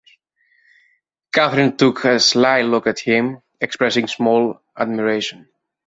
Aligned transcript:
Catherine 1.31 1.77
took 1.77 2.05
a 2.05 2.19
sly 2.19 2.63
look 2.63 2.87
at 2.87 2.97
him, 3.01 3.43
expressing 3.61 4.07
small 4.07 4.59
admiration. 4.75 5.47